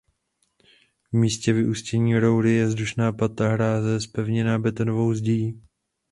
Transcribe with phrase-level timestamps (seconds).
[1.13, 5.61] V místě vyústění roury je vzdušná pata hráze zpevněna betonovou zdí.